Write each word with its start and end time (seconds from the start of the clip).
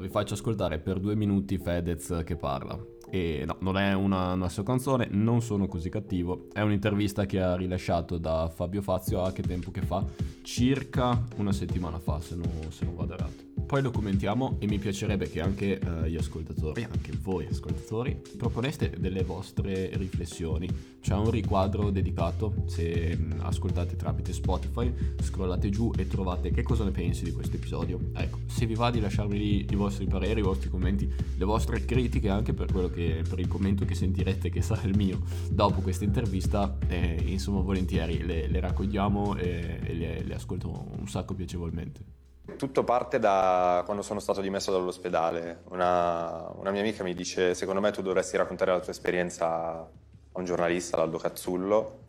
vi 0.00 0.08
faccio 0.08 0.34
ascoltare 0.34 0.78
per 0.78 0.98
due 1.00 1.14
minuti 1.14 1.58
Fedez 1.58 2.22
che 2.24 2.36
parla. 2.36 2.78
E 3.10 3.44
no, 3.46 3.56
non 3.60 3.76
è 3.76 3.92
una, 3.92 4.32
una 4.32 4.48
sua 4.48 4.62
canzone, 4.62 5.08
non 5.10 5.42
sono 5.42 5.66
così 5.66 5.90
cattivo. 5.90 6.46
È 6.52 6.60
un'intervista 6.60 7.26
che 7.26 7.40
ha 7.40 7.54
rilasciato 7.56 8.16
da 8.16 8.48
Fabio 8.48 8.80
Fazio 8.80 9.22
a 9.22 9.32
che 9.32 9.42
tempo 9.42 9.70
che 9.70 9.82
fa? 9.82 10.04
Circa 10.42 11.22
una 11.36 11.52
settimana 11.52 11.98
fa, 11.98 12.20
se 12.20 12.36
non, 12.36 12.48
se 12.70 12.84
non 12.84 12.94
vado 12.94 13.12
errato 13.14 13.51
poi 13.66 13.82
lo 13.82 13.90
commentiamo 13.90 14.56
e 14.58 14.66
mi 14.66 14.78
piacerebbe 14.78 15.28
che 15.28 15.40
anche 15.40 15.80
uh, 15.82 16.04
gli 16.04 16.16
ascoltatori, 16.16 16.84
anche 16.84 17.12
voi 17.20 17.46
ascoltatori, 17.46 18.20
proponeste 18.36 18.94
delle 18.98 19.22
vostre 19.22 19.90
riflessioni. 19.96 20.68
C'è 21.00 21.14
un 21.14 21.30
riquadro 21.30 21.90
dedicato, 21.90 22.64
se 22.66 23.16
um, 23.18 23.40
ascoltate 23.40 23.96
tramite 23.96 24.32
Spotify, 24.32 24.92
scrollate 25.20 25.70
giù 25.70 25.90
e 25.96 26.06
trovate 26.06 26.50
che 26.50 26.62
cosa 26.62 26.84
ne 26.84 26.90
pensi 26.90 27.24
di 27.24 27.32
questo 27.32 27.56
episodio. 27.56 27.98
Ecco, 28.14 28.38
se 28.46 28.66
vi 28.66 28.74
va 28.74 28.90
di 28.90 29.00
lasciarmi 29.00 29.66
i 29.70 29.74
vostri 29.74 30.06
pareri, 30.06 30.40
i 30.40 30.44
vostri 30.44 30.68
commenti, 30.68 31.10
le 31.36 31.44
vostre 31.44 31.84
critiche 31.84 32.28
anche 32.28 32.52
per 32.52 32.70
che 32.92 33.22
per 33.28 33.38
il 33.38 33.48
commento 33.48 33.84
che 33.84 33.94
sentirete 33.94 34.50
che 34.50 34.62
sarà 34.62 34.82
il 34.82 34.96
mio 34.96 35.20
dopo 35.50 35.80
questa 35.80 36.04
intervista, 36.04 36.78
eh, 36.88 37.22
insomma 37.26 37.60
volentieri 37.60 38.24
le, 38.24 38.48
le 38.48 38.60
raccogliamo 38.60 39.36
e, 39.36 39.80
e 39.82 39.94
le, 39.94 40.22
le 40.22 40.34
ascolto 40.34 40.88
un 40.98 41.08
sacco 41.08 41.34
piacevolmente. 41.34 42.20
Tutto 42.56 42.82
parte 42.82 43.20
da 43.20 43.82
quando 43.84 44.02
sono 44.02 44.18
stato 44.18 44.40
dimesso 44.40 44.72
dall'ospedale. 44.72 45.62
Una, 45.68 46.50
una, 46.56 46.70
mia 46.72 46.80
amica 46.80 47.04
mi 47.04 47.14
dice: 47.14 47.54
Secondo 47.54 47.80
me 47.80 47.92
tu 47.92 48.02
dovresti 48.02 48.36
raccontare 48.36 48.72
la 48.72 48.80
tua 48.80 48.90
esperienza 48.90 49.46
a 49.46 49.88
un 50.32 50.44
giornalista, 50.44 50.96
l'Aldo 50.96 51.18
Cazzullo, 51.18 52.00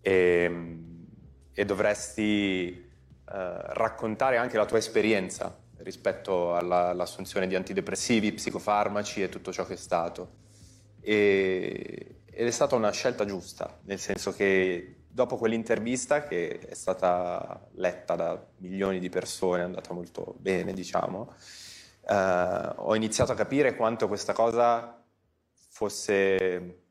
e, 0.00 0.78
e 1.52 1.64
dovresti 1.64 2.68
eh, 2.70 2.84
raccontare 3.26 4.36
anche 4.36 4.56
la 4.56 4.64
tua 4.64 4.78
esperienza 4.78 5.58
rispetto 5.78 6.54
alla, 6.54 6.90
all'assunzione 6.90 7.48
di 7.48 7.56
antidepressivi, 7.56 8.32
psicofarmaci 8.32 9.22
e 9.22 9.28
tutto 9.28 9.52
ciò 9.52 9.66
che 9.66 9.74
è 9.74 9.76
stato. 9.76 10.30
E, 11.00 12.20
ed 12.24 12.46
è 12.46 12.50
stata 12.52 12.76
una 12.76 12.92
scelta 12.92 13.24
giusta, 13.24 13.80
nel 13.82 13.98
senso 13.98 14.32
che 14.32 14.97
dopo 15.18 15.36
quell'intervista 15.36 16.22
che 16.22 16.60
è 16.60 16.74
stata 16.74 17.68
letta 17.72 18.14
da 18.14 18.40
milioni 18.58 19.00
di 19.00 19.08
persone, 19.08 19.62
è 19.62 19.64
andata 19.64 19.92
molto 19.92 20.36
bene, 20.38 20.72
diciamo, 20.72 21.34
eh, 22.08 22.72
ho 22.76 22.94
iniziato 22.94 23.32
a 23.32 23.34
capire 23.34 23.74
quanto 23.74 24.06
questa 24.06 24.32
cosa 24.32 25.02
fosse 25.70 26.82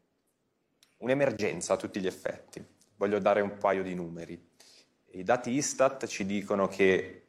un'emergenza 0.97 1.71
a 1.71 1.77
tutti 1.77 2.01
gli 2.01 2.05
effetti. 2.05 2.61
Voglio 2.97 3.19
dare 3.19 3.39
un 3.39 3.57
paio 3.57 3.81
di 3.81 3.95
numeri. 3.95 4.37
I 5.11 5.23
dati 5.23 5.51
Istat 5.51 6.05
ci 6.07 6.25
dicono 6.25 6.67
che 6.67 7.27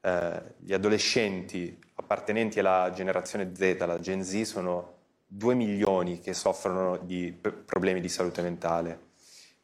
eh, 0.00 0.42
gli 0.58 0.72
adolescenti 0.72 1.78
appartenenti 1.94 2.58
alla 2.58 2.90
generazione 2.92 3.54
Z, 3.54 3.76
la 3.86 4.00
Gen 4.00 4.24
Z, 4.24 4.40
sono 4.42 4.94
2 5.28 5.54
milioni 5.54 6.18
che 6.18 6.34
soffrono 6.34 6.96
di 6.96 7.32
problemi 7.64 8.00
di 8.00 8.08
salute 8.08 8.42
mentale 8.42 9.10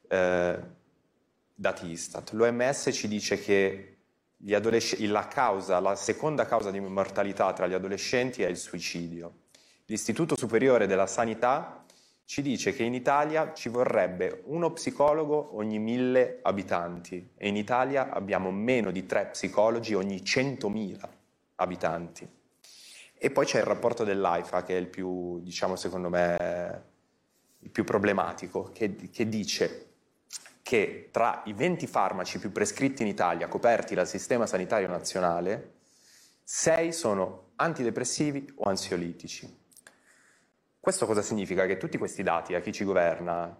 eh, 0.09 0.59
dati 1.59 1.87
Istat. 1.87 2.33
L'OMS 2.33 2.91
ci 2.93 3.09
dice 3.09 3.41
che 3.41 3.97
la, 4.45 5.27
causa, 5.27 5.81
la 5.81 5.97
seconda 5.97 6.45
causa 6.45 6.71
di 6.71 6.79
mortalità 6.79 7.53
tra 7.55 7.67
gli 7.67 7.73
adolescenti 7.73 8.43
è 8.43 8.49
il 8.49 8.59
suicidio. 8.59 9.45
L'Istituto 9.87 10.37
Superiore 10.37 10.87
della 10.87 11.07
Sanità 11.07 11.85
ci 12.27 12.43
dice 12.43 12.75
che 12.75 12.83
in 12.83 12.93
Italia 12.93 13.55
ci 13.55 13.69
vorrebbe 13.69 14.43
uno 14.47 14.73
psicologo 14.73 15.57
ogni 15.57 15.79
mille 15.79 16.41
abitanti 16.43 17.31
e 17.37 17.49
in 17.49 17.57
Italia 17.57 18.11
abbiamo 18.11 18.51
meno 18.51 18.91
di 18.91 19.07
tre 19.07 19.27
psicologi 19.27 19.95
ogni 19.95 20.25
centomila 20.25 21.09
abitanti. 21.55 22.29
E 23.19 23.31
poi 23.31 23.47
c'è 23.47 23.59
il 23.59 23.65
rapporto 23.65 24.05
dell'AIFA 24.05 24.63
che 24.65 24.77
è 24.77 24.79
il 24.79 24.89
più, 24.89 25.41
diciamo, 25.41 25.77
secondo 25.77 26.11
me, 26.11 26.85
il 27.61 27.71
più 27.71 27.85
problematico, 27.85 28.71
che, 28.75 28.95
che 28.95 29.29
dice 29.29 29.87
che 30.67 31.11
tra 31.13 31.43
i 31.45 31.53
20 31.53 31.87
farmaci 31.87 32.41
più 32.41 32.51
prescritti 32.51 33.03
in 33.03 33.07
Italia 33.07 33.47
coperti 33.47 33.95
dal 33.95 34.09
sistema 34.09 34.49
sanitario 34.49 34.89
nazionale, 34.89 35.75
6 36.43 36.93
sono 36.93 37.51
antidepressivi 37.55 38.53
o 38.57 38.65
ansiolitici. 38.65 39.49
Questo 40.81 41.07
cosa 41.07 41.23
significa? 41.23 41.67
Che 41.67 41.77
tutti 41.77 41.99
questi 41.99 42.25
dati 42.25 42.57
a 42.57 42.61
chi 42.61 42.73
ci 42.73 42.83
governa 42.83 43.57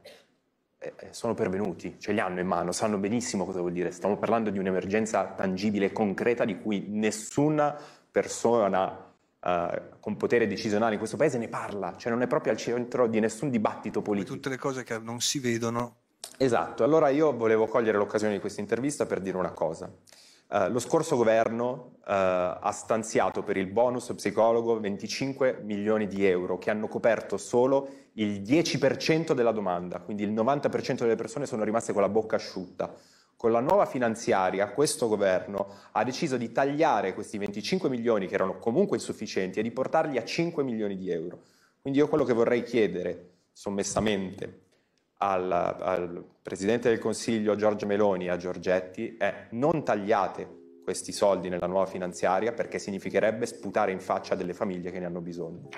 eh, 0.79 0.95
eh, 0.99 1.13
sono 1.13 1.35
pervenuti, 1.35 1.95
ce 2.01 2.11
li 2.11 2.19
hanno 2.19 2.41
in 2.41 2.49
mano, 2.49 2.73
sanno 2.73 2.99
benissimo 2.99 3.45
cosa 3.45 3.61
vuol 3.61 3.71
dire. 3.71 3.93
Stiamo 3.93 4.17
parlando 4.17 4.51
di 4.51 4.59
un'emergenza 4.59 5.27
tangibile, 5.27 5.93
concreta, 5.93 6.45
di 6.45 6.59
cui 6.59 6.87
nessuna 6.89 7.79
persona 8.11 9.15
eh, 9.39 9.83
con 10.01 10.17
potere 10.17 10.49
decisionale 10.49 10.95
in 10.95 10.99
questo 10.99 11.17
paese 11.17 11.39
ne 11.39 11.47
parla, 11.47 11.95
cioè 11.97 12.11
non 12.11 12.23
è 12.23 12.27
proprio 12.27 12.51
al 12.51 12.59
centro 12.59 13.07
di 13.07 13.21
nessun 13.21 13.49
dibattito 13.49 14.03
politico. 14.03 14.35
Tutte 14.35 14.49
le 14.49 14.59
cose 14.59 14.83
che 14.83 14.99
non 14.99 15.21
si 15.21 15.39
vedono 15.39 15.99
Esatto, 16.39 16.85
allora 16.85 17.09
io 17.09 17.35
volevo 17.35 17.67
cogliere 17.67 17.97
l'occasione 17.97 18.35
di 18.35 18.41
questa 18.41 18.61
intervista 18.61 19.07
per 19.07 19.21
dire 19.21 19.37
una 19.37 19.53
cosa. 19.53 19.91
Uh, 20.49 20.71
lo 20.71 20.79
scorso 20.79 21.17
governo 21.17 21.97
uh, 21.99 22.03
ha 22.05 22.71
stanziato 22.73 23.43
per 23.43 23.57
il 23.57 23.67
bonus 23.67 24.13
psicologo 24.15 24.79
25 24.79 25.63
milioni 25.65 26.07
di 26.07 26.25
euro 26.25 26.57
che 26.57 26.71
hanno 26.71 26.87
coperto 26.87 27.37
solo 27.37 27.89
il 28.13 28.43
10% 28.43 29.33
della 29.33 29.51
domanda, 29.51 29.99
quindi 29.99 30.23
il 30.23 30.33
90% 30.33 30.99
delle 30.99 31.17
persone 31.17 31.47
sono 31.47 31.65
rimaste 31.65 31.93
con 31.93 32.03
la 32.03 32.09
bocca 32.09 32.37
asciutta. 32.37 32.95
Con 33.37 33.51
la 33.51 33.61
nuova 33.61 33.87
finanziaria 33.87 34.71
questo 34.71 35.09
governo 35.09 35.69
ha 35.93 36.05
deciso 36.05 36.37
di 36.37 36.53
tagliare 36.53 37.13
questi 37.13 37.39
25 37.39 37.89
milioni 37.89 38.27
che 38.27 38.35
erano 38.35 38.59
comunque 38.59 38.97
insufficienti 38.97 39.59
e 39.59 39.63
di 39.63 39.73
portarli 39.73 40.17
a 40.17 40.25
5 40.25 40.63
milioni 40.63 40.97
di 40.97 41.11
euro. 41.11 41.41
Quindi 41.81 41.99
io 41.99 42.09
quello 42.09 42.25
che 42.25 42.33
vorrei 42.33 42.63
chiedere 42.63 43.31
sommessamente 43.53 44.66
al, 45.19 45.51
al 45.51 46.25
Presidente 46.43 46.89
del 46.89 46.99
Consiglio 46.99 47.55
Giorgio 47.55 47.87
Meloni 47.87 48.27
e 48.27 48.31
a 48.31 48.37
Giorgetti 48.37 49.17
è 49.17 49.49
non 49.51 49.85
tagliate 49.85 50.81
questi 50.83 51.11
soldi 51.11 51.49
nella 51.49 51.67
nuova 51.67 51.87
finanziaria 51.87 52.53
perché 52.53 52.79
significherebbe 52.79 53.47
sputare 53.47 53.91
in 53.91 53.99
faccia 53.99 54.35
delle 54.37 54.55
famiglie 54.55 54.93
che 54.93 55.01
ne 55.01 55.07
hanno 55.07 55.21
bisogno. 55.21 55.69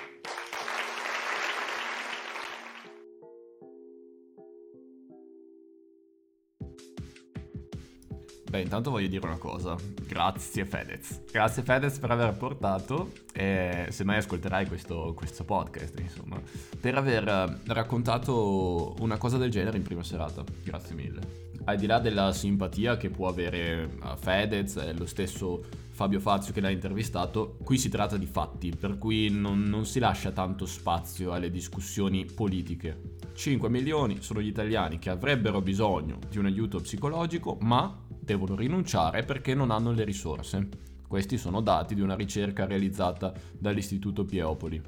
Beh, 8.49 8.63
intanto 8.63 8.91
voglio 8.91 9.09
dire 9.09 9.27
una 9.27 9.37
cosa. 9.37 9.77
Grazie 10.07 10.65
Fedez. 10.65 11.21
Grazie 11.31 11.63
Fedez 11.63 11.99
per 11.99 12.11
aver 12.11 12.33
portato, 12.33 13.13
e 13.33 13.89
se 13.91 14.05
mai 14.05 14.17
ascolterai 14.17 14.67
questo, 14.67 15.13
questo 15.15 15.45
podcast, 15.45 15.99
insomma, 15.99 16.41
per 16.81 16.97
aver 16.97 17.29
eh, 17.29 17.59
raccontato 17.67 18.95
una 19.01 19.19
cosa 19.19 19.37
del 19.37 19.51
genere 19.51 19.77
in 19.77 19.83
prima 19.83 20.03
serata. 20.03 20.43
Grazie 20.63 20.95
mille. 20.95 21.47
Al 21.65 21.77
di 21.77 21.85
là 21.85 21.99
della 21.99 22.33
simpatia 22.33 22.97
che 22.97 23.11
può 23.11 23.29
avere 23.29 23.83
eh, 23.83 24.17
Fedez 24.17 24.77
e 24.77 24.95
lo 24.95 25.05
stesso 25.05 25.63
Fabio 25.91 26.21
Fazio 26.21 26.55
che 26.55 26.63
l'ha 26.63 26.71
intervistato, 26.71 27.59
qui 27.63 27.77
si 27.77 27.91
tratta 27.91 28.17
di 28.17 28.25
fatti, 28.25 28.71
per 28.71 28.97
cui 28.97 29.29
non, 29.29 29.65
non 29.65 29.85
si 29.85 29.99
lascia 29.99 30.31
tanto 30.31 30.65
spazio 30.65 31.33
alle 31.33 31.51
discussioni 31.51 32.25
politiche. 32.25 33.17
5 33.35 33.69
milioni 33.69 34.23
sono 34.23 34.41
gli 34.41 34.47
italiani 34.47 34.99
che 34.99 35.11
avrebbero 35.11 35.61
bisogno 35.61 36.19
di 36.31 36.39
un 36.39 36.47
aiuto 36.47 36.81
psicologico, 36.81 37.59
ma 37.61 38.07
devono 38.29 38.55
rinunciare 38.55 39.25
perché 39.25 39.55
non 39.55 39.71
hanno 39.71 39.91
le 39.91 40.05
risorse. 40.05 40.69
Questi 41.09 41.39
sono 41.39 41.63
dati 41.63 41.95
di 41.95 42.03
una 42.03 42.15
ricerca 42.15 42.67
realizzata 42.67 43.33
dall'Istituto 43.59 44.27
Pieopoli. 44.27 44.83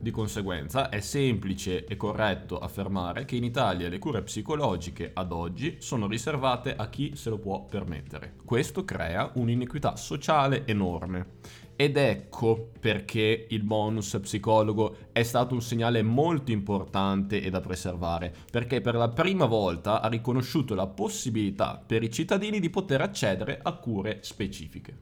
Di 0.00 0.10
conseguenza 0.10 0.90
è 0.90 1.00
semplice 1.00 1.86
e 1.86 1.96
corretto 1.96 2.58
affermare 2.58 3.24
che 3.24 3.36
in 3.36 3.44
Italia 3.44 3.88
le 3.88 3.98
cure 3.98 4.22
psicologiche 4.22 5.12
ad 5.14 5.32
oggi 5.32 5.76
sono 5.78 6.06
riservate 6.06 6.76
a 6.76 6.90
chi 6.90 7.16
se 7.16 7.30
lo 7.30 7.38
può 7.38 7.64
permettere. 7.64 8.34
Questo 8.44 8.84
crea 8.84 9.32
un'inequità 9.34 9.96
sociale 9.96 10.66
enorme 10.66 11.36
ed 11.80 11.96
ecco 11.96 12.72
perché 12.80 13.46
il 13.50 13.62
bonus 13.62 14.18
psicologo 14.20 14.96
è 15.12 15.22
stato 15.22 15.54
un 15.54 15.62
segnale 15.62 16.02
molto 16.02 16.50
importante 16.50 17.40
e 17.40 17.50
da 17.50 17.60
preservare, 17.60 18.34
perché 18.50 18.80
per 18.80 18.96
la 18.96 19.08
prima 19.10 19.44
volta 19.44 20.00
ha 20.00 20.08
riconosciuto 20.08 20.74
la 20.74 20.88
possibilità 20.88 21.80
per 21.86 22.02
i 22.02 22.10
cittadini 22.10 22.58
di 22.58 22.68
poter 22.68 23.00
accedere 23.00 23.60
a 23.62 23.74
cure 23.74 24.18
specifiche. 24.22 24.96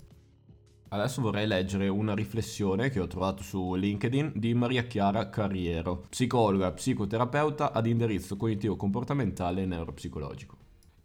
Adesso 0.89 1.23
vorrei 1.23 1.47
leggere 1.47 1.89
una 1.89 2.15
riflessione 2.15 2.91
che 2.91 3.01
ho 3.01 3.07
trovato 3.07 3.43
su 3.43 3.75
LinkedIn 3.75 4.33
di 4.35 4.53
Maria 4.53 4.83
Chiara 4.83 5.31
Carriero, 5.31 6.05
psicologa, 6.11 6.73
psicoterapeuta 6.73 7.73
ad 7.73 7.87
indirizzo 7.87 8.37
cognitivo-comportamentale 8.37 9.63
e 9.63 9.67
neuropsicologico. 9.67 10.56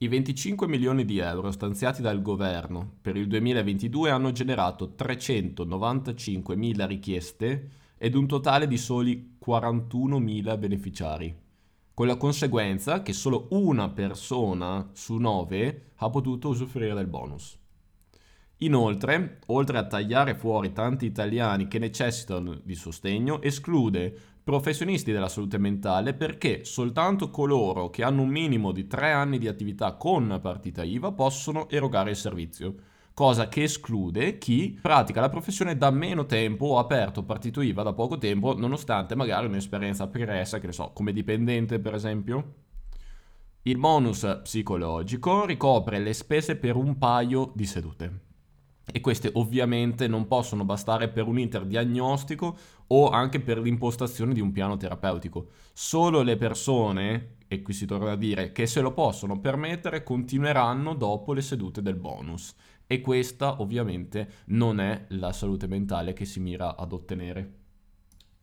I 0.04 0.08
25 0.08 0.68
milioni 0.68 1.06
di 1.06 1.20
euro 1.20 1.52
stanziati 1.52 2.02
dal 2.02 2.24
governo 2.24 2.94
per 3.02 3.16
il 3.16 3.28
2022 3.28 4.10
hanno 4.10 4.32
generato 4.32 4.96
395.000 4.98 6.88
richieste 6.88 7.70
ed 8.00 8.16
un 8.16 8.26
totale 8.26 8.66
di 8.66 8.80
soli 8.80 9.38
41.000 9.46 10.58
beneficiari, 10.58 11.36
con 11.94 12.08
la 12.08 12.18
conseguenza 12.18 13.04
che 13.04 13.14
solo 13.14 13.46
una 13.52 13.90
persona 13.90 14.90
su 14.94 15.18
nove 15.18 15.92
ha 15.98 16.10
potuto 16.10 16.50
usufruire 16.50 16.96
del 16.96 17.06
bonus. 17.06 17.60
Inoltre, 18.58 19.42
oltre 19.48 19.78
a 19.78 19.86
tagliare 19.86 20.34
fuori 20.34 20.74
tanti 20.74 21.06
italiani 21.06 21.68
che 21.68 21.78
necessitano 21.78 22.60
di 22.64 22.74
sostegno, 22.74 23.40
esclude 23.44 24.31
professionisti 24.44 25.12
della 25.12 25.30
salute 25.30 25.58
mentale 25.58 26.14
perché 26.14 26.66
soltanto 26.66 27.30
coloro 27.30 27.90
che 27.90 28.04
hanno 28.04 28.24
un 28.24 28.30
minimo 28.30 28.72
di 28.72 28.88
tre 28.88 29.12
anni 29.12 29.38
di 29.38 29.48
attività 29.48 29.94
con 29.94 30.40
partita 30.42 30.84
IVA 30.84 31.12
possono 31.12 31.70
erogare 31.70 32.10
il 32.10 32.16
servizio 32.16 32.76
cosa 33.14 33.48
che 33.48 33.64
esclude 33.64 34.38
chi 34.38 34.78
pratica 34.82 35.22
la 35.22 35.30
professione 35.30 35.78
da 35.78 35.92
meno 35.92 36.26
tempo 36.26 36.66
o 36.66 36.78
ha 36.78 36.82
aperto 36.82 37.24
partito 37.24 37.62
IVA 37.62 37.84
da 37.84 37.94
poco 37.94 38.18
tempo, 38.18 38.58
nonostante 38.58 39.16
magari 39.16 39.46
un'esperienza 39.46 40.08
pregressa, 40.08 40.60
che 40.60 40.68
ne 40.68 40.74
so, 40.74 40.92
come 40.92 41.14
dipendente 41.14 41.80
per 41.80 41.94
esempio. 41.94 42.54
Il 43.64 43.78
bonus 43.78 44.40
psicologico 44.42 45.46
ricopre 45.46 46.00
le 46.00 46.14
spese 46.14 46.56
per 46.56 46.76
un 46.76 46.98
paio 46.98 47.52
di 47.54 47.66
sedute 47.66 48.31
e 48.92 49.00
queste 49.02 49.30
ovviamente 49.34 50.08
non 50.08 50.28
possono 50.28 50.66
bastare 50.66 51.10
per 51.10 51.28
un 51.28 51.40
interdiagnostico 51.40 52.58
o 52.88 53.10
anche 53.10 53.40
per 53.40 53.60
l'impostazione 53.60 54.34
di 54.34 54.42
un 54.42 54.52
piano 54.52 54.78
terapeutico. 54.78 55.48
Solo 55.74 56.22
le 56.22 56.36
persone, 56.36 57.38
e 57.48 57.62
qui 57.62 57.74
si 57.74 57.86
torna 57.86 58.12
a 58.12 58.18
dire, 58.18 58.52
che 58.52 58.68
se 58.68 58.82
lo 58.82 58.94
possono 58.94 59.40
permettere 59.40 60.04
continueranno 60.04 60.94
dopo 60.94 61.34
le 61.34 61.42
sedute 61.42 61.82
del 61.82 61.96
bonus 61.96 62.54
e 62.86 63.00
questa 63.00 63.62
ovviamente 63.62 64.44
non 64.48 64.82
è 64.82 65.06
la 65.10 65.32
salute 65.32 65.68
mentale 65.68 66.12
che 66.12 66.26
si 66.26 66.42
mira 66.42 66.76
ad 66.76 66.92
ottenere. 66.92 67.61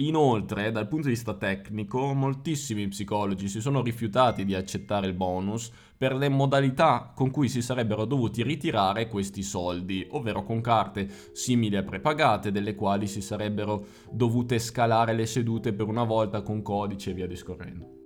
Inoltre, 0.01 0.71
dal 0.71 0.87
punto 0.87 1.09
di 1.09 1.15
vista 1.15 1.35
tecnico, 1.35 2.15
moltissimi 2.15 2.87
psicologi 2.87 3.49
si 3.49 3.61
sono 3.61 3.83
rifiutati 3.83 4.45
di 4.45 4.55
accettare 4.55 5.09
il 5.09 5.13
bonus 5.13 5.73
per 5.97 6.15
le 6.15 6.29
modalità 6.29 7.13
con 7.13 7.33
cui 7.33 7.49
si 7.49 7.61
sarebbero 7.61 8.05
dovuti 8.05 8.45
ritirare 8.45 9.09
questi 9.09 9.43
soldi, 9.43 10.07
ovvero 10.11 10.45
con 10.45 10.61
carte 10.61 11.09
simili 11.33 11.75
a 11.75 11.83
prepagate, 11.83 12.53
delle 12.53 12.77
quali 12.77 13.09
si 13.09 13.21
sarebbero 13.21 13.87
dovute 14.13 14.61
scalare 14.61 15.15
le 15.15 15.27
sedute 15.27 15.73
per 15.73 15.89
una 15.89 16.05
volta 16.05 16.43
con 16.43 16.63
codice 16.63 17.11
e 17.11 17.15
via 17.15 17.27
discorrendo. 17.27 17.97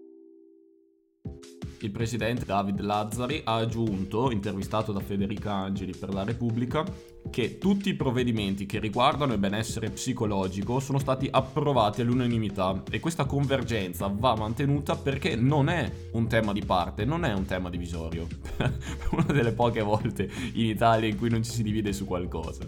Il 1.80 1.90
presidente 1.90 2.46
David 2.46 2.80
Lazzari 2.80 3.42
ha 3.44 3.56
aggiunto, 3.56 4.30
intervistato 4.30 4.92
da 4.92 5.00
Federica 5.00 5.52
Angeli 5.52 5.94
per 5.94 6.14
la 6.14 6.24
Repubblica, 6.24 6.84
che 7.30 7.58
tutti 7.58 7.88
i 7.88 7.94
provvedimenti 7.94 8.66
che 8.66 8.78
riguardano 8.78 9.32
il 9.32 9.38
benessere 9.38 9.90
psicologico 9.90 10.80
sono 10.80 10.98
stati 10.98 11.28
approvati 11.30 12.00
all'unanimità 12.00 12.82
e 12.90 13.00
questa 13.00 13.24
convergenza 13.24 14.12
va 14.14 14.34
mantenuta 14.36 14.96
perché 14.96 15.36
non 15.36 15.68
è 15.68 15.90
un 16.12 16.26
tema 16.26 16.52
di 16.52 16.64
parte, 16.64 17.04
non 17.04 17.24
è 17.24 17.32
un 17.32 17.44
tema 17.44 17.70
divisorio. 17.70 18.26
Una 19.12 19.32
delle 19.32 19.52
poche 19.52 19.82
volte 19.82 20.28
in 20.54 20.66
Italia 20.66 21.08
in 21.08 21.16
cui 21.16 21.30
non 21.30 21.42
ci 21.42 21.50
si 21.50 21.62
divide 21.62 21.92
su 21.92 22.04
qualcosa. 22.04 22.66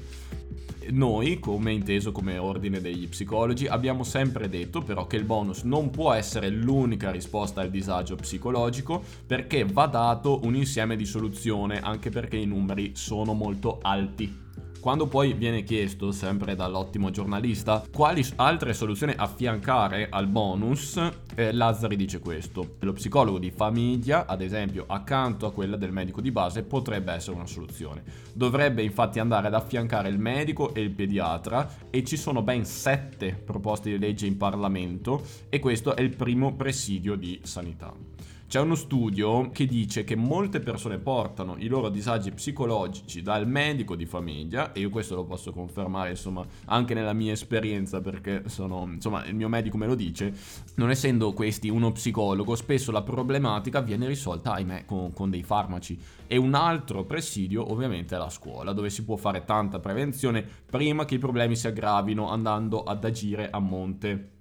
Noi, 0.90 1.38
come 1.38 1.72
inteso 1.72 2.12
come 2.12 2.38
ordine 2.38 2.80
degli 2.80 3.08
psicologi, 3.08 3.66
abbiamo 3.66 4.02
sempre 4.02 4.48
detto 4.48 4.82
però 4.82 5.06
che 5.06 5.16
il 5.16 5.24
bonus 5.24 5.62
non 5.62 5.90
può 5.90 6.12
essere 6.12 6.48
l'unica 6.48 7.10
risposta 7.10 7.60
al 7.60 7.70
disagio 7.70 8.16
psicologico 8.16 9.02
perché 9.26 9.64
va 9.64 9.86
dato 9.86 10.40
un 10.44 10.54
insieme 10.54 10.96
di 10.96 11.04
soluzione 11.04 11.80
anche 11.80 12.10
perché 12.10 12.36
i 12.36 12.46
numeri 12.46 12.92
sono 12.94 13.32
molto 13.32 13.78
alti. 13.82 14.42
Quando 14.84 15.06
poi 15.06 15.32
viene 15.32 15.62
chiesto, 15.62 16.12
sempre 16.12 16.54
dall'ottimo 16.54 17.10
giornalista, 17.10 17.82
quali 17.90 18.22
altre 18.36 18.74
soluzioni 18.74 19.14
affiancare 19.16 20.08
al 20.10 20.26
bonus, 20.26 21.00
eh, 21.36 21.52
Lazzari 21.52 21.96
dice 21.96 22.18
questo. 22.18 22.74
Lo 22.80 22.92
psicologo 22.92 23.38
di 23.38 23.50
famiglia, 23.50 24.26
ad 24.26 24.42
esempio, 24.42 24.84
accanto 24.86 25.46
a 25.46 25.52
quella 25.52 25.78
del 25.78 25.90
medico 25.90 26.20
di 26.20 26.30
base, 26.30 26.64
potrebbe 26.64 27.14
essere 27.14 27.34
una 27.34 27.46
soluzione. 27.46 28.02
Dovrebbe 28.34 28.82
infatti 28.82 29.20
andare 29.20 29.46
ad 29.46 29.54
affiancare 29.54 30.10
il 30.10 30.18
medico 30.18 30.74
e 30.74 30.82
il 30.82 30.90
pediatra 30.90 31.66
e 31.88 32.04
ci 32.04 32.18
sono 32.18 32.42
ben 32.42 32.66
sette 32.66 33.32
proposte 33.32 33.88
di 33.88 33.98
legge 33.98 34.26
in 34.26 34.36
Parlamento 34.36 35.22
e 35.48 35.60
questo 35.60 35.96
è 35.96 36.02
il 36.02 36.14
primo 36.14 36.56
presidio 36.56 37.14
di 37.16 37.40
sanità. 37.42 38.13
C'è 38.46 38.60
uno 38.60 38.76
studio 38.76 39.50
che 39.50 39.66
dice 39.66 40.04
che 40.04 40.14
molte 40.14 40.60
persone 40.60 40.98
portano 40.98 41.56
i 41.58 41.66
loro 41.66 41.88
disagi 41.88 42.30
psicologici 42.30 43.20
dal 43.20 43.48
medico 43.48 43.96
di 43.96 44.06
famiglia, 44.06 44.72
e 44.72 44.80
io 44.80 44.90
questo 44.90 45.16
lo 45.16 45.24
posso 45.24 45.50
confermare, 45.50 46.10
insomma, 46.10 46.46
anche 46.66 46.94
nella 46.94 47.14
mia 47.14 47.32
esperienza, 47.32 48.00
perché 48.00 48.44
sono, 48.46 48.88
insomma, 48.92 49.24
il 49.26 49.34
mio 49.34 49.48
medico 49.48 49.76
me 49.76 49.86
lo 49.86 49.96
dice, 49.96 50.32
non 50.76 50.90
essendo 50.90 51.32
questi 51.32 51.68
uno 51.68 51.90
psicologo, 51.90 52.54
spesso 52.54 52.92
la 52.92 53.02
problematica 53.02 53.80
viene 53.80 54.06
risolta, 54.06 54.52
ahimè, 54.52 54.84
con, 54.84 55.12
con 55.12 55.30
dei 55.30 55.42
farmaci. 55.42 55.98
E 56.28 56.36
un 56.36 56.54
altro 56.54 57.04
presidio, 57.04 57.72
ovviamente, 57.72 58.14
è 58.14 58.18
la 58.18 58.30
scuola, 58.30 58.72
dove 58.72 58.88
si 58.90 59.04
può 59.04 59.16
fare 59.16 59.44
tanta 59.44 59.80
prevenzione 59.80 60.46
prima 60.70 61.04
che 61.04 61.16
i 61.16 61.18
problemi 61.18 61.56
si 61.56 61.66
aggravino 61.66 62.30
andando 62.30 62.84
ad 62.84 63.04
agire 63.04 63.50
a 63.50 63.58
monte. 63.58 64.33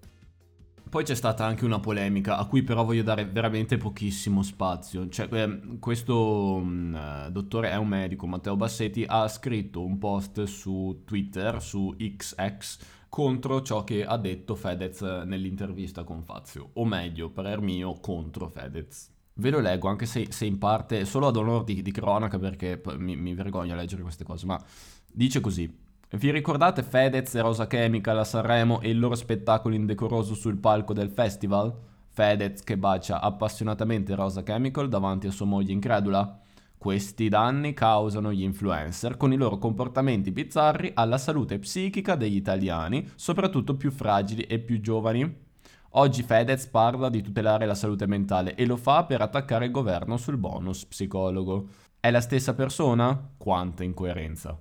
Poi 0.93 1.03
c'è 1.03 1.15
stata 1.15 1.43
anche 1.43 1.65
una 1.65 1.79
polemica 1.79 2.37
a 2.37 2.45
cui 2.45 2.61
però 2.61 2.83
voglio 2.83 3.01
dare 3.01 3.25
veramente 3.25 3.77
pochissimo 3.77 4.43
spazio. 4.43 5.09
Cioè, 5.09 5.27
eh, 5.31 5.79
questo 5.79 6.59
mh, 6.59 6.69
mm, 6.69 7.27
dottore 7.29 7.71
è 7.71 7.75
un 7.77 7.87
medico, 7.87 8.27
Matteo 8.27 8.55
Bassetti, 8.55 9.03
ha 9.03 9.27
scritto 9.27 9.83
un 9.83 9.97
post 9.97 10.43
su 10.43 11.01
Twitter, 11.03 11.59
su 11.63 11.95
XX, 11.97 12.77
contro 13.09 13.63
ciò 13.63 13.83
che 13.83 14.05
ha 14.05 14.17
detto 14.17 14.53
Fedez 14.53 15.01
nell'intervista 15.01 16.03
con 16.03 16.21
Fazio. 16.21 16.69
O 16.73 16.85
meglio, 16.85 17.31
per 17.31 17.59
mio, 17.59 17.93
contro 17.93 18.47
Fedez. 18.47 19.11
Ve 19.33 19.49
lo 19.49 19.61
leggo, 19.61 19.87
anche 19.87 20.05
se, 20.05 20.27
se 20.29 20.45
in 20.45 20.59
parte, 20.59 21.05
solo 21.05 21.25
ad 21.25 21.35
onore 21.35 21.63
di, 21.63 21.81
di 21.81 21.91
cronaca, 21.91 22.37
perché 22.37 22.79
mi, 22.97 23.15
mi 23.15 23.33
vergogno 23.33 23.73
a 23.73 23.77
leggere 23.77 24.03
queste 24.03 24.23
cose, 24.23 24.45
ma 24.45 24.63
dice 25.11 25.39
così. 25.39 25.82
Vi 26.15 26.29
ricordate 26.29 26.83
Fedez 26.83 27.33
e 27.33 27.41
Rosa 27.41 27.65
Chemical 27.65 28.19
a 28.19 28.23
Sanremo 28.23 28.81
e 28.81 28.89
il 28.89 28.99
loro 28.99 29.15
spettacolo 29.15 29.73
indecoroso 29.73 30.35
sul 30.35 30.59
palco 30.59 30.93
del 30.93 31.09
festival? 31.09 31.75
Fedez 32.07 32.61
che 32.61 32.77
bacia 32.77 33.19
appassionatamente 33.19 34.13
Rosa 34.13 34.43
Chemical 34.43 34.89
davanti 34.89 35.25
a 35.25 35.31
sua 35.31 35.47
moglie 35.47 35.71
incredula? 35.71 36.39
Questi 36.77 37.29
danni 37.29 37.73
causano 37.73 38.31
gli 38.31 38.43
influencer 38.43 39.17
con 39.17 39.33
i 39.33 39.37
loro 39.37 39.57
comportamenti 39.57 40.31
bizzarri 40.31 40.91
alla 40.93 41.17
salute 41.17 41.57
psichica 41.57 42.13
degli 42.13 42.35
italiani, 42.35 43.09
soprattutto 43.15 43.75
più 43.75 43.89
fragili 43.89 44.43
e 44.43 44.59
più 44.59 44.79
giovani. 44.81 45.35
Oggi 45.95 46.21
Fedez 46.21 46.67
parla 46.67 47.09
di 47.09 47.23
tutelare 47.23 47.65
la 47.65 47.73
salute 47.73 48.05
mentale 48.05 48.53
e 48.53 48.67
lo 48.67 48.77
fa 48.77 49.03
per 49.05 49.21
attaccare 49.21 49.65
il 49.65 49.71
governo 49.71 50.17
sul 50.17 50.37
bonus 50.37 50.85
psicologo. 50.85 51.69
È 51.99 52.11
la 52.11 52.21
stessa 52.21 52.53
persona? 52.53 53.31
Quanta 53.35 53.83
incoerenza. 53.83 54.55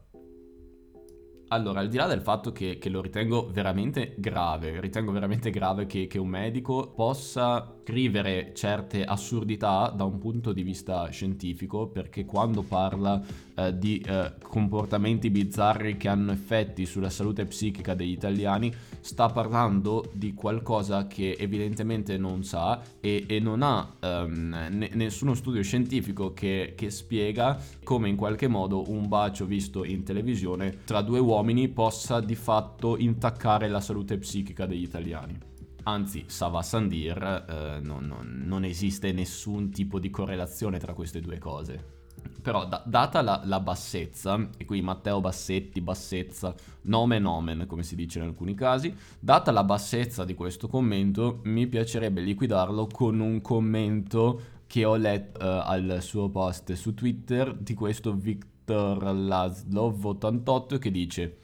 Allora, 1.52 1.80
al 1.80 1.88
di 1.90 1.98
là 1.98 2.06
del 2.06 2.22
fatto 2.22 2.50
che, 2.50 2.78
che, 2.78 2.88
lo 2.88 3.02
ritengo 3.02 3.50
veramente 3.52 4.14
grave, 4.16 4.80
ritengo 4.80 5.12
veramente 5.12 5.50
grave 5.50 5.84
che, 5.84 6.06
che, 6.06 6.18
un 6.18 6.28
medico 6.28 6.94
possa 6.96 7.74
scrivere 7.82 8.52
certe 8.54 9.04
assurdità 9.04 9.92
da 9.94 10.04
un 10.04 10.16
punto 10.16 10.54
di 10.54 10.62
vista 10.62 11.10
scientifico, 11.10 11.88
perché 11.88 12.24
quando 12.24 12.62
parla 12.62 13.20
eh, 13.54 13.76
di 13.76 13.98
eh, 13.98 14.34
comportamenti 14.42 15.30
bizzarri 15.30 15.96
che 15.96 16.08
hanno 16.08 16.32
effetti 16.32 16.86
sulla 16.86 17.10
salute 17.10 17.46
psichica 17.46 17.94
degli 17.94 18.10
italiani, 18.10 18.72
sta 19.00 19.28
parlando 19.28 20.10
di 20.12 20.34
qualcosa 20.34 21.06
che 21.06 21.36
evidentemente 21.38 22.16
non 22.16 22.44
sa 22.44 22.80
e, 23.00 23.24
e 23.26 23.40
non 23.40 23.62
ha 23.62 23.96
um, 24.00 24.68
ne, 24.70 24.90
nessuno 24.94 25.34
studio 25.34 25.62
scientifico 25.62 26.32
che, 26.32 26.74
che 26.76 26.90
spiega 26.90 27.60
come 27.82 28.08
in 28.08 28.16
qualche 28.16 28.48
modo 28.48 28.90
un 28.90 29.08
bacio 29.08 29.44
visto 29.44 29.84
in 29.84 30.02
televisione 30.04 30.78
tra 30.84 31.02
due 31.02 31.18
uomini 31.18 31.68
possa 31.68 32.20
di 32.20 32.34
fatto 32.34 32.96
intaccare 32.96 33.68
la 33.68 33.80
salute 33.80 34.18
psichica 34.18 34.66
degli 34.66 34.82
italiani. 34.82 35.38
Anzi, 35.84 36.24
Sava 36.26 36.62
Sandir, 36.62 37.44
eh, 37.48 37.80
non, 37.80 38.06
non, 38.06 38.42
non 38.44 38.64
esiste 38.64 39.10
nessun 39.10 39.70
tipo 39.70 39.98
di 39.98 40.10
correlazione 40.10 40.78
tra 40.78 40.94
queste 40.94 41.20
due 41.20 41.38
cose. 41.38 42.01
Però 42.42 42.66
da, 42.66 42.82
data 42.84 43.22
la, 43.22 43.40
la, 43.44 43.60
bassezza, 43.60 44.48
e 44.56 44.64
qui 44.64 44.82
Matteo 44.82 45.20
Bassetti, 45.20 45.80
bassezza, 45.80 46.54
nome 46.82 47.20
nomen 47.20 47.66
come 47.68 47.84
si 47.84 47.94
dice 47.94 48.18
in 48.18 48.24
alcuni 48.24 48.54
casi, 48.54 48.92
data 49.20 49.52
la 49.52 49.62
bassezza 49.62 50.24
di 50.24 50.34
questo 50.34 50.66
commento 50.66 51.40
mi 51.44 51.68
piacerebbe 51.68 52.20
liquidarlo 52.20 52.88
con 52.88 53.20
un 53.20 53.40
commento 53.40 54.40
che 54.66 54.84
ho 54.84 54.96
letto 54.96 55.38
uh, 55.44 55.60
al 55.62 55.98
suo 56.00 56.30
post 56.30 56.72
su 56.72 56.94
Twitter 56.94 57.54
di 57.54 57.74
questo 57.74 58.12
Victor 58.12 59.14
Laszlov 59.14 60.04
88 60.04 60.78
che 60.78 60.90
dice 60.90 61.36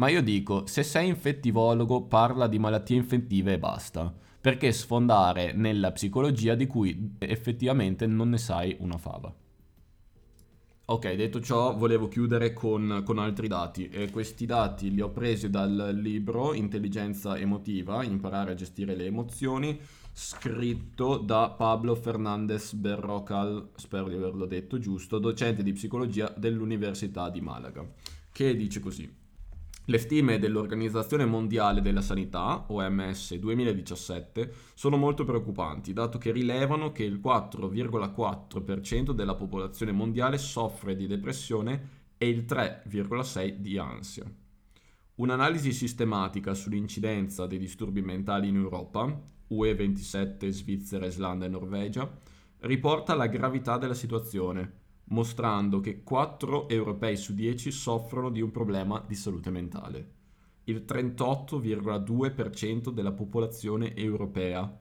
ma 0.00 0.08
io 0.08 0.22
dico, 0.22 0.66
se 0.66 0.82
sei 0.82 1.08
infettivologo 1.08 2.02
parla 2.04 2.46
di 2.46 2.58
malattie 2.58 2.96
infettive 2.96 3.52
e 3.52 3.58
basta, 3.58 4.10
perché 4.40 4.72
sfondare 4.72 5.52
nella 5.52 5.92
psicologia 5.92 6.54
di 6.54 6.66
cui 6.66 7.16
effettivamente 7.18 8.06
non 8.06 8.30
ne 8.30 8.38
sai 8.38 8.74
una 8.78 8.96
fava. 8.96 9.30
Ok, 10.90 11.12
detto 11.12 11.40
ciò, 11.40 11.76
volevo 11.76 12.08
chiudere 12.08 12.52
con, 12.52 13.02
con, 13.04 13.20
altri 13.20 13.46
dati 13.46 13.88
e 13.88 14.10
questi 14.10 14.44
dati 14.44 14.92
li 14.92 15.00
ho 15.00 15.10
presi 15.10 15.48
dal 15.48 15.92
libro 15.94 16.52
Intelligenza 16.52 17.38
emotiva, 17.38 18.02
imparare 18.02 18.50
a 18.50 18.54
gestire 18.56 18.96
le 18.96 19.04
emozioni, 19.04 19.78
scritto 20.12 21.18
da 21.18 21.48
Pablo 21.50 21.94
Fernandez 21.94 22.72
Berrocal, 22.72 23.70
spero 23.76 24.08
di 24.08 24.16
averlo 24.16 24.46
detto 24.46 24.80
giusto, 24.80 25.20
docente 25.20 25.62
di 25.62 25.72
psicologia 25.72 26.34
dell'Università 26.36 27.30
di 27.30 27.40
Malaga 27.40 27.86
che 28.32 28.56
dice 28.56 28.80
così. 28.80 29.19
Le 29.90 29.98
stime 29.98 30.38
dell'Organizzazione 30.38 31.24
Mondiale 31.24 31.80
della 31.80 32.00
Sanità, 32.00 32.64
OMS 32.68 33.34
2017, 33.34 34.52
sono 34.74 34.96
molto 34.96 35.24
preoccupanti, 35.24 35.92
dato 35.92 36.16
che 36.16 36.30
rilevano 36.30 36.92
che 36.92 37.02
il 37.02 37.18
4,4% 37.20 39.10
della 39.10 39.34
popolazione 39.34 39.90
mondiale 39.90 40.38
soffre 40.38 40.94
di 40.94 41.08
depressione 41.08 42.12
e 42.18 42.28
il 42.28 42.44
3,6% 42.48 43.56
di 43.56 43.78
ansia. 43.78 44.32
Un'analisi 45.16 45.72
sistematica 45.72 46.54
sull'incidenza 46.54 47.48
dei 47.48 47.58
disturbi 47.58 48.00
mentali 48.00 48.46
in 48.46 48.54
Europa, 48.54 49.20
UE 49.48 49.74
27, 49.74 50.52
Svizzera, 50.52 51.06
Islanda 51.06 51.46
e 51.46 51.48
Norvegia, 51.48 52.08
riporta 52.60 53.16
la 53.16 53.26
gravità 53.26 53.76
della 53.76 53.94
situazione, 53.94 54.79
mostrando 55.10 55.80
che 55.80 56.02
4 56.02 56.68
europei 56.68 57.16
su 57.16 57.32
10 57.34 57.70
soffrono 57.70 58.30
di 58.30 58.40
un 58.40 58.50
problema 58.50 59.04
di 59.06 59.14
salute 59.14 59.50
mentale, 59.50 60.14
il 60.64 60.84
38,2% 60.86 62.90
della 62.90 63.12
popolazione 63.12 63.94
europea, 63.96 64.78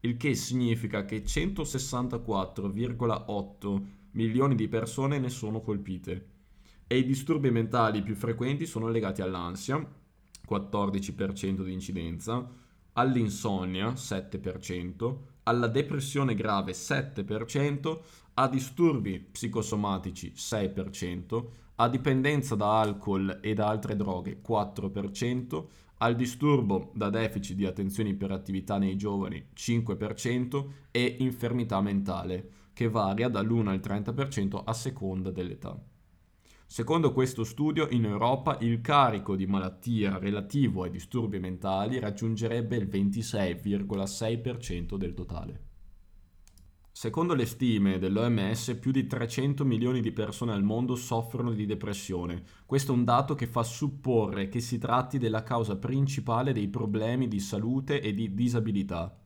il 0.00 0.16
che 0.16 0.34
significa 0.34 1.04
che 1.04 1.22
164,8 1.22 3.82
milioni 4.12 4.54
di 4.54 4.66
persone 4.68 5.18
ne 5.18 5.28
sono 5.28 5.60
colpite. 5.60 6.28
E 6.86 6.96
i 6.98 7.04
disturbi 7.04 7.50
mentali 7.50 8.00
più 8.02 8.14
frequenti 8.16 8.64
sono 8.66 8.88
legati 8.88 9.20
all'ansia, 9.22 9.86
14% 10.48 11.62
di 11.62 11.72
incidenza, 11.72 12.48
all'insonnia, 12.94 13.90
7%, 13.90 15.16
alla 15.50 15.66
depressione 15.66 16.36
grave, 16.36 16.72
7%, 16.72 17.98
a 18.34 18.48
disturbi 18.48 19.18
psicosomatici 19.18 20.32
6%, 20.34 21.44
a 21.74 21.88
dipendenza 21.88 22.54
da 22.54 22.78
alcol 22.78 23.40
e 23.42 23.52
da 23.52 23.66
altre 23.66 23.96
droghe 23.96 24.40
4%, 24.46 25.64
al 25.98 26.14
disturbo 26.14 26.92
da 26.94 27.10
deficit 27.10 27.56
di 27.56 27.66
attenzione 27.66 28.10
e 28.10 28.12
iperattività 28.12 28.78
nei 28.78 28.96
giovani 28.96 29.48
5% 29.54 30.66
e 30.92 31.16
infermità 31.18 31.80
mentale 31.80 32.50
che 32.72 32.88
varia 32.88 33.28
dall'1 33.28 33.66
al 33.66 33.80
30% 33.80 34.62
a 34.64 34.72
seconda 34.72 35.30
dell'età. 35.32 35.89
Secondo 36.72 37.12
questo 37.12 37.42
studio, 37.42 37.88
in 37.90 38.04
Europa 38.04 38.56
il 38.60 38.80
carico 38.80 39.34
di 39.34 39.44
malattia 39.44 40.18
relativo 40.18 40.84
ai 40.84 40.90
disturbi 40.90 41.40
mentali 41.40 41.98
raggiungerebbe 41.98 42.76
il 42.76 42.86
26,6% 42.86 44.94
del 44.94 45.12
totale. 45.12 45.64
Secondo 46.92 47.34
le 47.34 47.46
stime 47.46 47.98
dell'OMS, 47.98 48.76
più 48.78 48.92
di 48.92 49.08
300 49.08 49.64
milioni 49.64 50.00
di 50.00 50.12
persone 50.12 50.52
al 50.52 50.62
mondo 50.62 50.94
soffrono 50.94 51.54
di 51.54 51.66
depressione. 51.66 52.44
Questo 52.64 52.92
è 52.92 52.94
un 52.94 53.02
dato 53.02 53.34
che 53.34 53.48
fa 53.48 53.64
supporre 53.64 54.48
che 54.48 54.60
si 54.60 54.78
tratti 54.78 55.18
della 55.18 55.42
causa 55.42 55.76
principale 55.76 56.52
dei 56.52 56.68
problemi 56.68 57.26
di 57.26 57.40
salute 57.40 58.00
e 58.00 58.14
di 58.14 58.32
disabilità. 58.32 59.19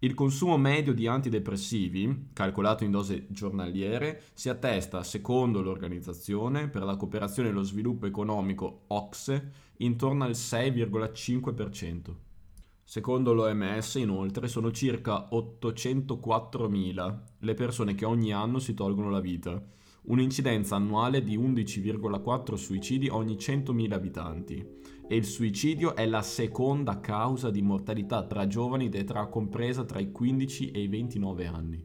Il 0.00 0.12
consumo 0.12 0.58
medio 0.58 0.92
di 0.92 1.06
antidepressivi, 1.06 2.28
calcolato 2.34 2.84
in 2.84 2.90
dose 2.90 3.24
giornaliere, 3.28 4.24
si 4.34 4.50
attesta, 4.50 5.02
secondo 5.02 5.62
l'Organizzazione 5.62 6.68
per 6.68 6.82
la 6.82 6.96
cooperazione 6.96 7.48
e 7.48 7.52
lo 7.52 7.62
sviluppo 7.62 8.04
economico 8.04 8.82
OCSE, 8.88 9.52
intorno 9.78 10.24
al 10.24 10.32
6,5%. 10.32 12.14
Secondo 12.84 13.32
l'OMS, 13.32 13.94
inoltre, 13.94 14.48
sono 14.48 14.70
circa 14.70 15.30
804.000 15.32 17.20
le 17.38 17.54
persone 17.54 17.94
che 17.94 18.04
ogni 18.04 18.34
anno 18.34 18.58
si 18.58 18.74
tolgono 18.74 19.08
la 19.08 19.20
vita, 19.20 19.60
un'incidenza 20.02 20.76
annuale 20.76 21.24
di 21.24 21.38
11,4 21.38 22.54
suicidi 22.54 23.08
ogni 23.08 23.36
100.000 23.36 23.92
abitanti. 23.92 24.64
E 25.08 25.14
il 25.14 25.24
suicidio 25.24 25.94
è 25.94 26.04
la 26.04 26.22
seconda 26.22 26.98
causa 26.98 27.50
di 27.50 27.62
mortalità 27.62 28.26
tra 28.26 28.48
giovani 28.48 28.88
d'età 28.88 29.26
compresa 29.26 29.84
tra 29.84 30.00
i 30.00 30.10
15 30.10 30.72
e 30.72 30.80
i 30.80 30.88
29 30.88 31.46
anni. 31.46 31.84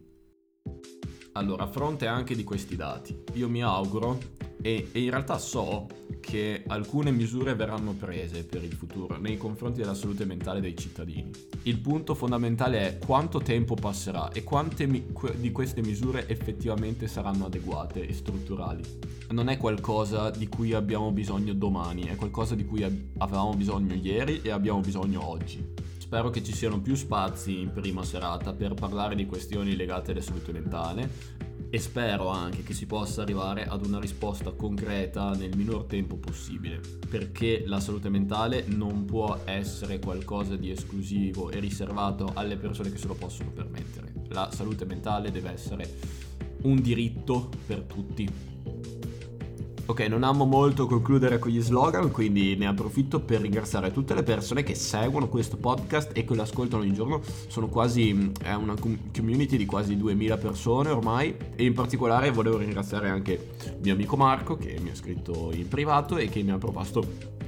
Allora, 1.34 1.64
a 1.64 1.68
fronte 1.68 2.08
anche 2.08 2.36
di 2.36 2.44
questi 2.44 2.76
dati, 2.76 3.24
io 3.34 3.48
mi 3.48 3.62
auguro 3.62 4.18
e, 4.60 4.90
e, 4.92 5.04
in 5.04 5.12
realtà 5.12 5.38
so 5.38 5.88
che 6.22 6.64
alcune 6.68 7.12
misure 7.12 7.56
verranno 7.56 7.92
prese 7.94 8.46
per 8.46 8.64
il 8.64 8.72
futuro 8.72 9.18
nei 9.18 9.36
confronti 9.36 9.82
della 9.82 9.94
salute 9.94 10.24
mentale 10.24 10.62
dei 10.62 10.78
cittadini. 10.78 11.30
Il 11.64 11.80
punto 11.80 12.16
fondamentale 12.16 12.88
è 12.88 12.98
quanto 12.98 13.40
tempo 13.40 13.76
passerà 13.76 14.32
e 14.32 14.44
quante 14.44 14.86
mi- 14.86 15.06
di 15.36 15.52
queste 15.52 15.82
misure 15.82 16.30
effettivamente 16.30 17.08
saranno 17.08 17.48
adeguate 17.48 18.08
e 18.08 18.14
strutturali. 18.14 18.84
Non 19.32 19.50
è 19.50 19.58
qualcosa 19.58 20.30
di 20.30 20.48
cui 20.48 20.74
abbiamo 20.74 21.12
bisogno 21.12 21.54
domani, 21.54 22.04
è 22.04 22.16
qualcosa 22.16 22.56
di 22.56 22.66
cui 22.66 22.84
avevamo 22.84 23.54
bisogno 23.54 23.94
ieri 23.94 24.42
e 24.42 24.52
abbiamo 24.52 24.80
bisogno 24.80 25.28
oggi. 25.28 25.74
Spero 25.98 26.30
che 26.30 26.44
ci 26.44 26.54
siano 26.54 26.82
più 26.82 26.96
spazi 26.96 27.60
in 27.60 27.72
prima 27.72 28.04
serata 28.04 28.54
per 28.54 28.74
parlare 28.74 29.16
di 29.16 29.26
questioni 29.26 29.76
legate 29.76 30.12
alla 30.12 30.22
salute 30.22 30.52
mentale 30.52 31.10
e 31.74 31.80
spero 31.80 32.28
anche 32.28 32.64
che 32.64 32.74
si 32.74 32.86
possa 32.86 33.22
arrivare 33.22 33.64
ad 33.64 33.86
una 33.86 33.98
risposta 33.98 34.52
concreta 34.52 35.32
nel 35.32 35.56
minor 35.56 35.86
tempo 35.86 36.18
possibile, 36.18 36.82
perché 37.10 37.64
la 37.66 37.80
salute 37.80 38.10
mentale 38.10 38.66
non 38.68 39.06
può 39.06 39.40
essere 39.46 39.98
qualcosa 39.98 40.58
di 40.58 40.70
esclusivo 40.70 41.50
e 41.50 41.60
riservato 41.60 42.32
alle 42.34 42.58
persone 42.58 42.92
che 42.92 42.98
se 42.98 43.08
lo 43.08 43.16
possono 43.16 43.52
permettere. 43.52 44.12
La 44.28 44.52
salute 44.52 44.84
mentale 44.84 45.32
deve 45.32 45.52
essere 45.52 45.98
un 46.64 46.82
diritto 46.82 47.50
per 47.66 47.84
tutti. 47.84 48.51
Ok, 49.92 50.00
non 50.08 50.24
amo 50.24 50.46
molto 50.46 50.88
concludere 50.88 51.38
con 51.38 51.52
gli 51.52 51.60
slogan, 51.62 52.12
quindi 52.12 52.56
ne 52.56 52.66
approfitto 52.66 53.20
per 53.20 53.42
ringraziare 53.42 53.92
tutte 53.92 54.14
le 54.14 54.24
persone 54.24 54.64
che 54.64 54.74
seguono 54.74 55.28
questo 55.28 55.58
podcast 55.58 56.12
e 56.14 56.24
che 56.24 56.34
lo 56.34 56.44
ascoltano 56.44 56.84
ogni 56.84 56.94
giorno. 56.94 57.22
Sono 57.48 57.68
quasi, 57.68 58.32
è 58.42 58.54
una 58.54 58.74
community 58.80 59.58
di 59.58 59.66
quasi 59.66 59.98
2000 59.98 60.38
persone 60.38 60.92
ormai 60.92 61.36
e 61.58 61.66
in 61.66 61.74
particolare 61.74 62.32
volevo 62.32 62.56
ringraziare 62.60 63.10
anche 63.10 63.50
mio 63.82 63.92
amico 63.92 64.16
Marco 64.16 64.56
che 64.56 64.80
mi 64.82 64.92
ha 64.92 64.96
scritto 64.96 65.52
in 65.52 65.68
privato 65.68 66.16
e 66.16 66.30
che 66.30 66.42
mi 66.42 66.52
ha 66.52 66.58
proposto 66.58 67.06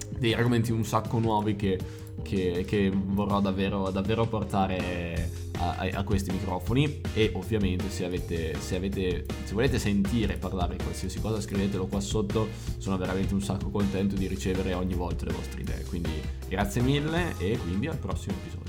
dei 0.09 0.33
argomenti 0.33 0.73
un 0.73 0.83
sacco 0.83 1.19
nuovi 1.19 1.55
che, 1.55 1.79
che, 2.23 2.65
che 2.67 2.91
vorrò 2.93 3.39
davvero, 3.39 3.89
davvero 3.89 4.25
portare 4.25 5.42
a, 5.71 5.99
a, 5.99 6.03
questi 6.03 6.31
microfoni 6.31 7.01
e 7.13 7.31
ovviamente 7.35 7.89
se 7.89 8.05
avete, 8.05 8.55
se 8.59 8.75
avete 8.75 9.25
se 9.43 9.53
volete 9.53 9.79
sentire 9.79 10.37
parlare 10.37 10.75
qualsiasi 10.75 11.19
cosa 11.19 11.39
scrivetelo 11.39 11.85
qua 11.85 11.99
sotto. 11.99 12.47
Sono 12.77 12.97
veramente 12.97 13.33
un 13.33 13.41
sacco 13.41 13.69
contento 13.69 14.15
di 14.15 14.27
ricevere 14.27 14.73
ogni 14.73 14.93
volta 14.93 15.25
le 15.25 15.33
vostre 15.33 15.61
idee. 15.61 15.83
Quindi 15.83 16.21
grazie 16.47 16.81
mille 16.81 17.35
e 17.37 17.57
quindi 17.57 17.87
al 17.87 17.97
prossimo 17.97 18.35
episodio 18.35 18.62